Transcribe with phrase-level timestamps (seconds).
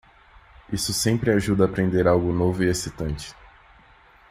[0.73, 3.35] Isso sempre ajuda a aprender algo novo e excitante.